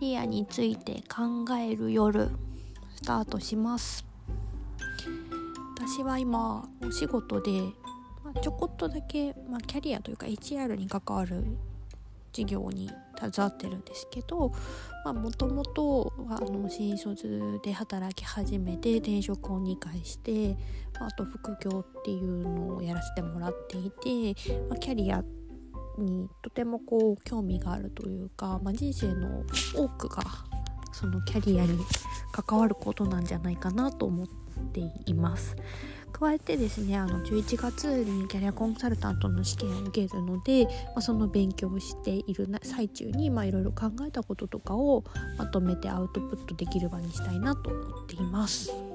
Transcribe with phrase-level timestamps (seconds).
[0.00, 2.30] リアについて考える夜
[2.96, 4.06] スタートします。
[5.76, 7.50] 私は今お仕事で、
[8.24, 11.44] ま、ちょこっとだけ、まあ、キャリアというか HR に関わる
[12.32, 14.52] 事業に携わってるんですけど
[15.04, 16.12] もともと
[16.68, 20.56] 新卒で働き始めて転職を2回して
[21.00, 25.39] あと副業っていうのをやらせてもらっていて、まあ、キャリアって
[25.98, 30.22] にとてもこう興味があるというか、まあ、人生の多くが
[30.92, 31.78] そのキャリアに
[32.32, 34.26] 関わることなんじゃないかなと思っ
[34.72, 35.56] ています。
[36.12, 45.04] 加えてですねあの11月にキャリアコンサルタントの試験を受けるので、まあ、その勉強をしている最中にいろいろ考えたこととかを
[45.38, 48.89] まとめてアウトプットできる場にしたいなと思っています。